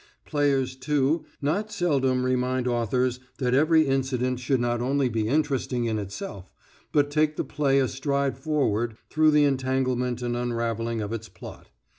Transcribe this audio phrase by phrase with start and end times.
[0.25, 5.99] Players, too, not seldom remind authors that every incident should not only be interesting in
[5.99, 6.51] itself,
[6.91, 11.69] but take the play a stride forward through the entanglement and unravelling of its plot.